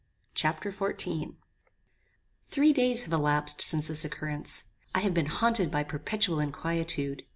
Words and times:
Chapter 0.33 0.71
XIV 0.71 1.35
"Three 2.47 2.73
days 2.73 3.03
have 3.03 3.13
elapsed 3.13 3.61
since 3.61 3.87
this 3.87 4.03
occurrence. 4.03 4.63
I 4.95 5.01
have 5.01 5.13
been 5.13 5.27
haunted 5.27 5.69
by 5.69 5.83
perpetual 5.83 6.39
inquietude. 6.39 7.21